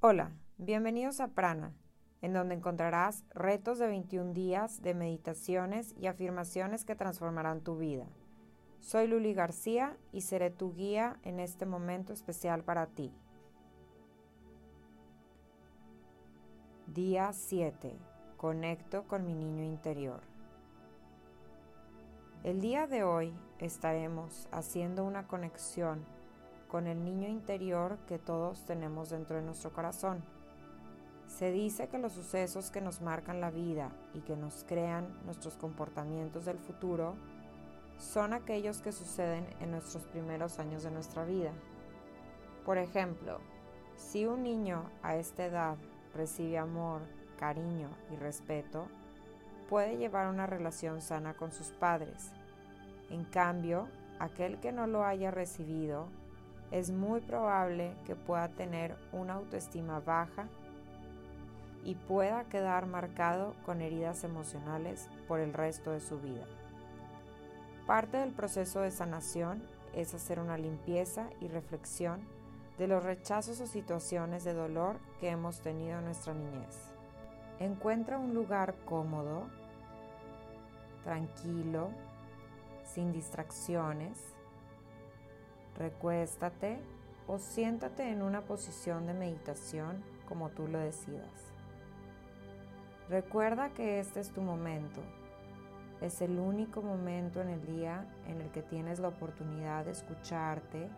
Hola, 0.00 0.30
bienvenidos 0.58 1.20
a 1.20 1.28
Prana, 1.28 1.72
en 2.20 2.34
donde 2.34 2.54
encontrarás 2.54 3.24
retos 3.30 3.78
de 3.78 3.86
21 3.86 4.34
días 4.34 4.82
de 4.82 4.92
meditaciones 4.92 5.94
y 5.98 6.06
afirmaciones 6.06 6.84
que 6.84 6.94
transformarán 6.94 7.62
tu 7.62 7.78
vida. 7.78 8.06
Soy 8.78 9.06
Luli 9.06 9.32
García 9.32 9.96
y 10.12 10.20
seré 10.20 10.50
tu 10.50 10.74
guía 10.74 11.18
en 11.22 11.40
este 11.40 11.64
momento 11.64 12.12
especial 12.12 12.62
para 12.62 12.88
ti. 12.88 13.10
Día 16.88 17.32
7. 17.32 17.96
Conecto 18.36 19.04
con 19.08 19.24
mi 19.24 19.34
niño 19.34 19.64
interior. 19.64 20.20
El 22.44 22.60
día 22.60 22.86
de 22.86 23.02
hoy 23.02 23.32
estaremos 23.60 24.46
haciendo 24.52 25.06
una 25.06 25.26
conexión 25.26 26.04
con 26.68 26.86
el 26.86 27.04
niño 27.04 27.28
interior 27.28 27.98
que 28.08 28.18
todos 28.18 28.64
tenemos 28.64 29.10
dentro 29.10 29.36
de 29.36 29.42
nuestro 29.42 29.72
corazón. 29.72 30.22
Se 31.28 31.50
dice 31.50 31.88
que 31.88 31.98
los 31.98 32.12
sucesos 32.12 32.70
que 32.70 32.80
nos 32.80 33.00
marcan 33.00 33.40
la 33.40 33.50
vida 33.50 33.90
y 34.14 34.20
que 34.20 34.36
nos 34.36 34.64
crean 34.64 35.06
nuestros 35.24 35.56
comportamientos 35.56 36.44
del 36.44 36.58
futuro 36.58 37.14
son 37.98 38.32
aquellos 38.32 38.80
que 38.80 38.92
suceden 38.92 39.46
en 39.60 39.70
nuestros 39.70 40.04
primeros 40.04 40.58
años 40.58 40.82
de 40.82 40.90
nuestra 40.90 41.24
vida. 41.24 41.52
Por 42.64 42.78
ejemplo, 42.78 43.38
si 43.96 44.26
un 44.26 44.42
niño 44.42 44.90
a 45.02 45.16
esta 45.16 45.46
edad 45.46 45.76
recibe 46.14 46.58
amor, 46.58 47.02
cariño 47.38 47.90
y 48.10 48.16
respeto, 48.16 48.86
puede 49.68 49.96
llevar 49.96 50.28
una 50.28 50.46
relación 50.46 51.00
sana 51.00 51.34
con 51.34 51.52
sus 51.52 51.68
padres. 51.68 52.32
En 53.10 53.24
cambio, 53.24 53.88
aquel 54.18 54.58
que 54.60 54.72
no 54.72 54.86
lo 54.86 55.04
haya 55.04 55.30
recibido 55.30 56.08
es 56.70 56.90
muy 56.90 57.20
probable 57.20 57.94
que 58.04 58.16
pueda 58.16 58.48
tener 58.48 58.96
una 59.12 59.34
autoestima 59.34 60.00
baja 60.00 60.48
y 61.84 61.94
pueda 61.94 62.44
quedar 62.44 62.86
marcado 62.86 63.54
con 63.64 63.80
heridas 63.80 64.24
emocionales 64.24 65.08
por 65.28 65.40
el 65.40 65.52
resto 65.52 65.92
de 65.92 66.00
su 66.00 66.18
vida. 66.18 66.44
Parte 67.86 68.16
del 68.16 68.32
proceso 68.32 68.80
de 68.80 68.90
sanación 68.90 69.62
es 69.94 70.12
hacer 70.12 70.40
una 70.40 70.58
limpieza 70.58 71.30
y 71.40 71.46
reflexión 71.46 72.20
de 72.78 72.88
los 72.88 73.02
rechazos 73.04 73.60
o 73.60 73.66
situaciones 73.66 74.44
de 74.44 74.52
dolor 74.52 74.98
que 75.20 75.30
hemos 75.30 75.60
tenido 75.60 75.98
en 75.98 76.06
nuestra 76.06 76.34
niñez. 76.34 76.90
Encuentra 77.60 78.18
un 78.18 78.34
lugar 78.34 78.74
cómodo, 78.84 79.46
tranquilo, 81.04 81.90
sin 82.84 83.12
distracciones, 83.12 84.35
Recuéstate 85.78 86.78
o 87.26 87.38
siéntate 87.38 88.10
en 88.10 88.22
una 88.22 88.42
posición 88.42 89.06
de 89.06 89.14
meditación 89.14 90.02
como 90.26 90.48
tú 90.48 90.66
lo 90.68 90.78
decidas. 90.78 91.52
Recuerda 93.08 93.70
que 93.70 94.00
este 94.00 94.20
es 94.20 94.30
tu 94.30 94.40
momento. 94.40 95.00
Es 96.00 96.22
el 96.22 96.38
único 96.38 96.82
momento 96.82 97.40
en 97.40 97.50
el 97.50 97.66
día 97.66 98.06
en 98.26 98.40
el 98.40 98.50
que 98.50 98.62
tienes 98.62 99.00
la 99.00 99.08
oportunidad 99.08 99.84
de 99.84 99.92
escucharte, 99.92 100.88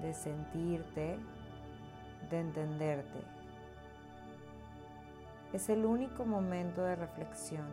de 0.00 0.14
sentirte, 0.14 1.18
de 2.30 2.40
entenderte. 2.40 3.22
Es 5.52 5.68
el 5.68 5.84
único 5.84 6.24
momento 6.24 6.82
de 6.82 6.96
reflexión. 6.96 7.66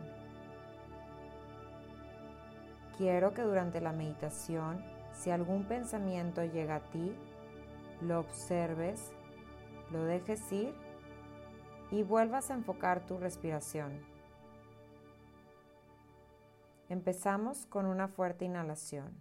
Quiero 2.96 3.34
que 3.34 3.42
durante 3.42 3.80
la 3.80 3.92
meditación 3.92 4.95
si 5.16 5.30
algún 5.30 5.64
pensamiento 5.64 6.44
llega 6.44 6.76
a 6.76 6.90
ti, 6.90 7.12
lo 8.02 8.20
observes, 8.20 9.12
lo 9.90 10.04
dejes 10.04 10.52
ir 10.52 10.74
y 11.90 12.02
vuelvas 12.02 12.50
a 12.50 12.54
enfocar 12.54 13.06
tu 13.06 13.18
respiración. 13.18 14.00
Empezamos 16.88 17.66
con 17.66 17.86
una 17.86 18.08
fuerte 18.08 18.44
inhalación. 18.44 19.20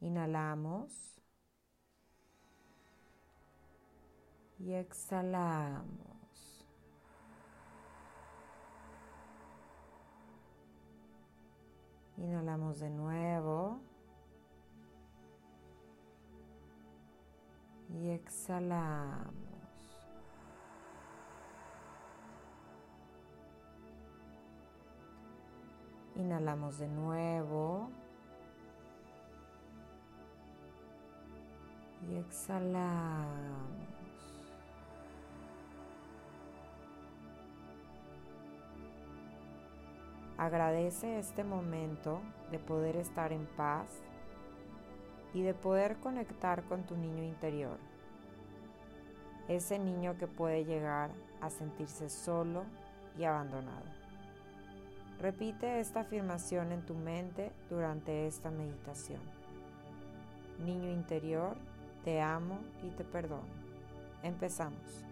Inhalamos 0.00 1.20
y 4.58 4.74
exhalamos. 4.74 6.14
Inhalamos 12.18 12.80
de 12.80 12.90
nuevo. 12.90 13.80
Y 18.02 18.10
exhalamos. 18.10 19.34
Inhalamos 26.16 26.78
de 26.78 26.88
nuevo. 26.88 27.88
Y 32.08 32.16
exhalamos. 32.16 33.54
Agradece 40.36 41.18
este 41.20 41.44
momento 41.44 42.20
de 42.50 42.58
poder 42.58 42.96
estar 42.96 43.32
en 43.32 43.46
paz 43.56 44.02
y 45.34 45.42
de 45.42 45.52
poder 45.52 45.96
conectar 45.96 46.62
con 46.62 46.84
tu 46.84 46.96
niño 46.96 47.22
interior. 47.22 47.76
Ese 49.48 49.78
niño 49.78 50.16
que 50.16 50.26
puede 50.26 50.64
llegar 50.64 51.10
a 51.40 51.50
sentirse 51.50 52.08
solo 52.08 52.64
y 53.18 53.24
abandonado. 53.24 53.84
Repite 55.20 55.80
esta 55.80 56.00
afirmación 56.00 56.72
en 56.72 56.86
tu 56.86 56.94
mente 56.94 57.52
durante 57.68 58.26
esta 58.26 58.50
meditación. 58.50 59.20
Niño 60.64 60.90
interior, 60.90 61.56
te 62.04 62.20
amo 62.20 62.58
y 62.82 62.90
te 62.90 63.04
perdono. 63.04 63.42
Empezamos. 64.22 65.04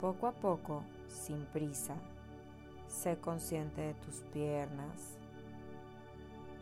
Poco 0.00 0.26
a 0.26 0.32
poco, 0.32 0.82
sin 1.08 1.44
prisa, 1.46 1.94
sé 2.88 3.16
consciente 3.18 3.80
de 3.80 3.94
tus 3.94 4.16
piernas, 4.32 5.18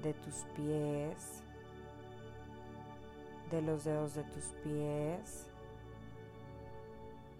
de 0.02 0.14
tus 0.14 0.44
pies, 0.56 1.42
de 3.50 3.62
los 3.62 3.84
dedos 3.84 4.14
de 4.14 4.24
tus 4.24 4.44
pies, 4.64 5.46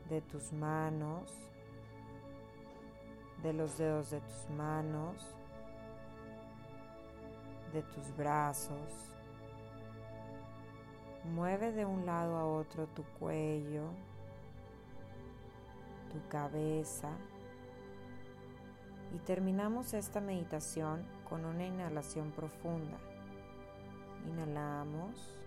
de 0.09 0.21
tus 0.21 0.53
manos, 0.53 1.31
de 3.43 3.53
los 3.53 3.79
dedos 3.79 4.11
de 4.11 4.21
tus 4.21 4.51
manos, 4.51 5.35
de 7.73 7.83
tus 7.83 8.17
brazos. 8.17 9.15
Mueve 11.35 11.73
de 11.73 11.85
un 11.85 12.05
lado 12.05 12.37
a 12.37 12.45
otro 12.45 12.87
tu 12.89 13.05
cuello, 13.19 13.85
tu 16.13 16.29
cabeza 16.29 17.09
y 19.15 19.19
terminamos 19.19 19.95
esta 19.95 20.21
meditación 20.21 21.05
con 21.29 21.45
una 21.45 21.67
inhalación 21.67 22.31
profunda. 22.33 22.99
Inhalamos 24.27 25.39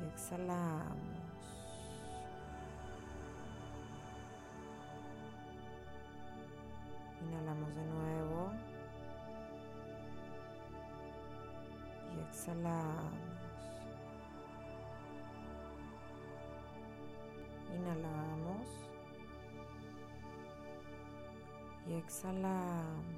y 0.00 0.08
exhalamos. 0.08 0.98
Inhalamos 7.22 7.74
de 7.74 7.84
nuevo. 7.86 8.52
Y 12.14 12.20
exhalamos. 12.28 13.37
Inhalamos. 17.74 18.68
Y 21.86 21.94
exhalamos. 21.94 23.08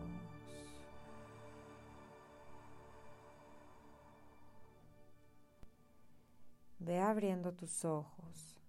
Ve 6.79 6.99
abriendo 6.99 7.53
tus 7.53 7.85
ojos. 7.85 8.61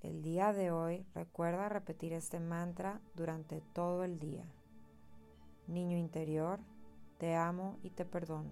El 0.00 0.22
día 0.22 0.54
de 0.54 0.70
hoy 0.70 1.06
recuerda 1.14 1.68
repetir 1.68 2.14
este 2.14 2.40
mantra 2.40 3.00
durante 3.14 3.60
todo 3.60 4.04
el 4.04 4.18
día. 4.18 4.44
Niño 5.66 5.98
interior, 5.98 6.58
te 7.18 7.36
amo 7.36 7.78
y 7.82 7.90
te 7.90 8.06
perdono. 8.06 8.50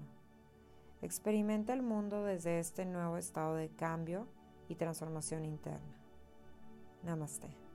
Experimenta 1.01 1.73
el 1.73 1.83
mundo 1.83 2.25
desde 2.25 2.59
este 2.59 2.85
nuevo 2.85 3.17
estado 3.17 3.55
de 3.55 3.71
cambio 3.71 4.29
y 4.69 4.75
transformación 4.75 5.45
interna. 5.45 5.97
Namaste. 7.03 7.68